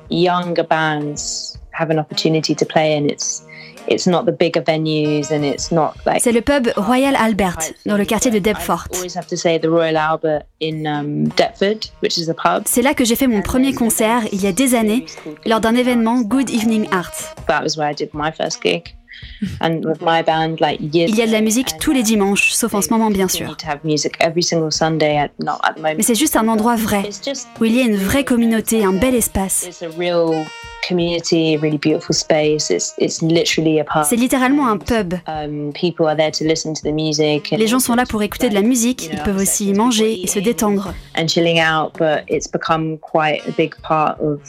younger 0.10 0.66
bands 0.68 1.60
have 1.74 1.92
an 1.92 2.00
opportunity 2.00 2.56
to 2.56 2.66
play, 2.66 2.98
and 2.98 3.06
it's 3.06 3.44
it's 3.88 4.08
not 4.08 4.26
the 4.26 4.32
bigger 4.32 4.62
venues, 4.62 5.32
and 5.32 5.44
it's 5.44 5.72
not 5.72 5.94
like 6.06 6.22
c'est 6.22 6.32
le 6.32 6.42
pub 6.42 6.70
Royal 6.76 7.16
Albert, 7.16 7.58
dans 7.86 7.98
le 7.98 8.06
quartier 8.06 8.32
de 8.32 8.40
Deptford. 8.40 8.86
I 8.94 8.98
always 8.98 9.16
have 9.18 9.28
to 9.28 9.36
say 9.36 9.60
the 9.60 9.68
Royal 9.68 9.98
Albert 9.98 10.44
in 10.62 11.26
Deptford, 11.36 11.92
which 12.02 12.18
is 12.18 12.30
a 12.30 12.34
pub. 12.34 12.64
C'est 12.66 12.82
là 12.82 12.94
que 12.94 13.06
j'ai 13.06 13.16
fait 13.16 13.28
mon 13.28 13.42
premier 13.42 13.74
concert, 13.74 14.24
il 14.32 14.42
y 14.42 14.48
a 14.48 14.52
des 14.52 14.76
années, 14.76 15.06
lors 15.46 15.60
d'un 15.60 15.76
événement 15.76 16.22
Good 16.22 16.50
Evening 16.50 16.88
Art. 16.92 17.36
That 17.48 17.62
was 17.64 17.78
where 17.78 17.90
I 17.90 17.96
did 17.96 18.10
my 18.14 18.32
first 18.32 18.62
gig, 18.64 18.96
and 19.60 19.82
with 19.86 20.02
my 20.02 20.24
band, 20.24 20.58
like 20.60 20.80
years. 20.94 21.10
Il 21.10 21.16
y 21.16 21.22
a 21.22 21.28
de 21.28 21.32
la 21.32 21.42
musique 21.42 21.78
tous 21.80 21.92
les 21.92 22.04
dimanches, 22.04 22.52
sauf 22.54 22.74
en 22.74 22.82
ce 22.82 22.90
moment 22.90 23.10
bien 23.10 23.28
sûr. 23.28 23.58
To 23.58 23.68
have 23.68 23.80
music 23.84 24.14
every 24.20 24.44
single 24.44 24.72
Sunday, 24.72 25.18
at, 25.18 25.30
not 25.40 25.60
at 25.64 25.74
the 25.74 25.78
moment. 25.78 25.96
Mais 25.98 26.04
c'est 26.04 26.16
juste 26.16 26.36
un 26.36 26.48
endroit 26.48 26.76
vrai, 26.76 27.04
où 27.60 27.66
il 27.66 27.76
y 27.76 27.82
a 27.82 27.84
une 27.84 27.98
vraie 27.98 28.24
communauté, 28.24 28.84
un 28.84 28.94
bel 28.94 29.16
espace. 29.16 29.68
It's 30.82 30.92
a 30.92 30.96
real 30.96 31.22
community, 31.22 31.56
a 31.56 31.58
really 31.60 31.78
beautiful 31.78 32.14
space. 32.14 32.70
It's 32.70 32.94
it's 32.98 33.22
literally 33.22 33.80
a 33.80 33.84
pub. 33.84 34.04
C'est 34.06 34.16
littéralement 34.16 34.68
un 34.68 34.78
pub. 34.78 35.16
Um, 35.28 35.72
people 35.74 36.08
are 36.08 36.16
there 36.16 36.32
to 36.32 36.44
listen 36.46 36.74
to 36.74 36.82
the 36.82 36.94
music. 36.94 37.52
and- 37.52 37.58
Les 37.58 37.68
gens 37.68 37.80
sont 37.80 37.96
là 37.96 38.06
pour 38.06 38.22
écouter 38.24 38.50
de 38.50 38.54
la 38.56 38.62
musique, 38.62 39.10
ils 39.12 39.20
peuvent 39.24 39.38
aussi 39.38 39.74
manger 39.74 40.22
et 40.24 40.28
se 40.28 40.40
détendre. 40.40 40.94
and 41.18 41.28
chilling 41.28 41.60
out, 41.60 41.94
but 41.98 42.24
it's 42.30 42.48
become 42.50 42.98
quite 43.00 43.42
a 43.48 43.52
big 43.58 43.76
part 43.82 44.18
of 44.22 44.40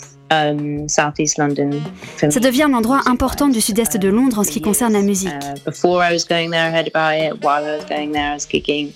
Southeast 0.89 1.37
London. 1.39 1.71
for 2.17 2.31
Ça 2.33 2.41
devient 2.41 2.63
un 2.63 2.73
endroit 2.73 3.03
important 3.07 3.49
du 3.49 3.61
sud-est 3.61 3.99
de 3.99 4.09
Londres 4.09 4.39
en 4.39 4.45
ce 4.45 4.51
qui 4.51 4.63
concerne 4.63 4.95
la 4.95 5.03
musique. 5.03 5.31
Before 5.67 6.03
I 6.03 6.13
was 6.15 6.25
going 6.29 6.51
there, 6.51 6.69
I 6.71 6.73
heard 6.75 6.89
about 6.95 7.15
it. 7.19 7.45
While 7.45 7.65
I 7.67 7.77
was 7.79 7.85
going 7.87 8.13
there, 8.13 8.31
I 8.31 8.35
was 8.35 8.47
gigging, 8.51 8.93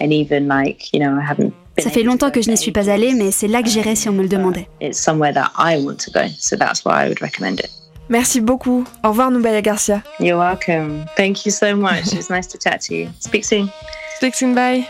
and 0.00 0.12
even 0.12 0.46
like 0.46 0.92
you 0.92 1.00
know, 1.00 1.18
I 1.18 1.24
haven't. 1.28 1.52
Ça 1.78 1.90
fait 1.90 2.02
longtemps 2.02 2.30
que 2.30 2.40
je 2.40 2.50
n'y 2.50 2.56
suis 2.56 2.72
pas 2.72 2.88
allée, 2.90 3.14
mais 3.14 3.30
c'est 3.30 3.48
là 3.48 3.62
que 3.62 3.68
j'irais 3.68 3.96
si 3.96 4.08
on 4.08 4.12
me 4.12 4.22
le 4.22 4.28
demandait. 4.28 4.68
It's 4.80 4.98
somewhere 4.98 5.32
that 5.34 5.50
I 5.58 5.76
want 5.84 5.96
to 6.04 6.10
go, 6.10 6.26
so 6.38 6.56
that's 6.56 6.84
why 6.84 7.04
I 7.04 7.08
would 7.08 7.20
recommend 7.20 7.60
it. 7.60 7.70
Merci 8.08 8.40
beaucoup. 8.40 8.84
Au 9.02 9.08
revoir, 9.08 9.30
Nubaya 9.30 9.60
Garcia. 9.60 10.02
You're 10.20 10.38
welcome. 10.38 11.04
Thank 11.16 11.44
you 11.44 11.50
so 11.50 11.74
much. 11.74 12.12
It's 12.12 12.30
nice 12.30 12.46
to 12.48 12.58
chat 12.58 12.80
to 12.82 12.94
you. 12.94 13.08
Speak 13.20 13.44
soon. 13.44 13.68
Speak 14.16 14.34
soon, 14.34 14.54
bye. 14.54 14.86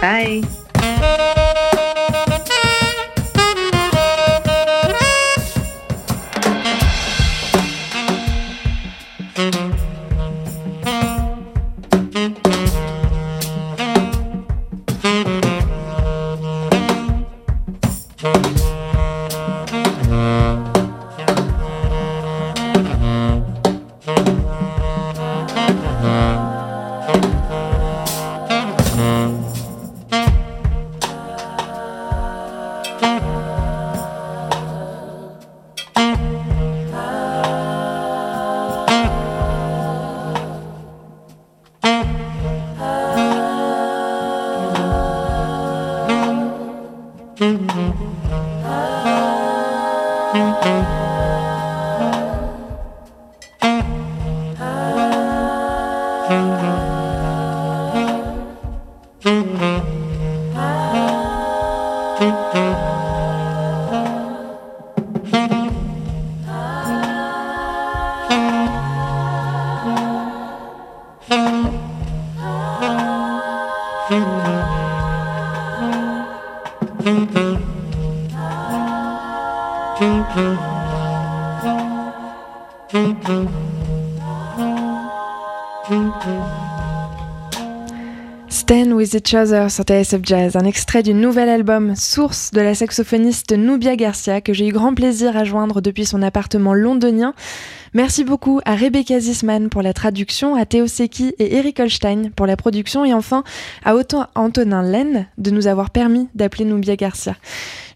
Bye. 0.00 0.42
Stand 79.96 80.26
with 88.92 89.14
each 89.14 89.32
other 89.32 89.70
sur 89.70 89.84
TSF 89.84 90.20
Jazz, 90.22 90.56
un 90.56 90.66
extrait 90.66 91.02
du 91.02 91.14
nouvel 91.14 91.48
album 91.48 91.96
Source 91.96 92.50
de 92.50 92.60
la 92.60 92.74
saxophoniste 92.74 93.56
Nubia 93.56 93.96
Garcia 93.96 94.42
que 94.42 94.52
j'ai 94.52 94.68
eu 94.68 94.72
grand 94.72 94.92
plaisir 94.92 95.34
à 95.34 95.44
joindre 95.44 95.80
depuis 95.80 96.04
son 96.04 96.20
appartement 96.20 96.74
londonien. 96.74 97.32
Merci 97.94 98.24
beaucoup 98.24 98.60
à 98.64 98.74
Rebecca 98.74 99.18
Zisman 99.20 99.68
pour 99.68 99.82
la 99.82 99.92
traduction, 99.92 100.54
à 100.54 100.66
Théo 100.66 100.86
Seki 100.86 101.34
et 101.38 101.56
Eric 101.56 101.80
Holstein 101.80 102.30
pour 102.34 102.46
la 102.46 102.56
production 102.56 103.04
et 103.04 103.14
enfin 103.14 103.44
à 103.84 103.94
Otto 103.94 104.18
Antonin 104.34 104.82
Laine 104.82 105.26
de 105.38 105.50
nous 105.50 105.66
avoir 105.66 105.90
permis 105.90 106.28
d'appeler 106.34 106.64
Nubia 106.64 106.96
Garcia. 106.96 107.36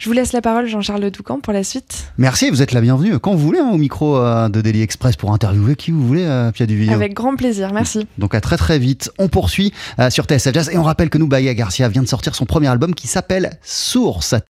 Je 0.00 0.08
vous 0.08 0.14
laisse 0.14 0.32
la 0.32 0.40
parole 0.40 0.66
Jean-Charles 0.66 1.10
Doucan 1.10 1.40
pour 1.40 1.52
la 1.52 1.62
suite. 1.62 2.10
Merci, 2.16 2.48
vous 2.48 2.62
êtes 2.62 2.72
la 2.72 2.80
bienvenue 2.80 3.18
quand 3.18 3.32
vous 3.32 3.44
voulez 3.46 3.58
hein, 3.58 3.68
au 3.70 3.76
micro 3.76 4.16
euh, 4.16 4.48
de 4.48 4.62
Daily 4.62 4.80
Express 4.80 5.16
pour 5.16 5.32
interviewer 5.32 5.76
qui 5.76 5.90
vous 5.90 6.06
voulez, 6.06 6.24
euh, 6.24 6.50
Pia 6.52 6.64
Duvillot. 6.64 6.94
Avec 6.94 7.12
grand 7.12 7.36
plaisir, 7.36 7.72
merci. 7.74 8.06
Donc 8.16 8.34
à 8.34 8.40
très 8.40 8.56
très 8.56 8.78
vite. 8.78 9.10
On 9.18 9.28
poursuit 9.28 9.74
euh, 9.98 10.08
sur 10.08 10.24
TSF 10.24 10.54
Jazz 10.54 10.70
et 10.72 10.78
on 10.78 10.84
rappelle 10.84 11.10
que 11.10 11.18
Nubaya 11.18 11.52
Garcia 11.52 11.88
vient 11.88 12.02
de 12.02 12.08
sortir 12.08 12.34
son 12.34 12.46
premier 12.46 12.68
album 12.68 12.94
qui 12.94 13.08
s'appelle 13.08 13.58
Source. 13.62 14.34